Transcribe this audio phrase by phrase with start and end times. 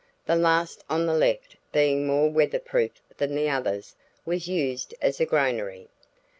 [0.25, 5.27] The last on the left, being more weatherproof than the others, was used as a
[5.27, 5.89] granary.